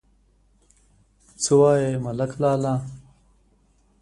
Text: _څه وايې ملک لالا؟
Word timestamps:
_څه 1.43 1.53
وايې 1.59 1.91
ملک 2.03 2.31
لالا؟ 2.41 2.73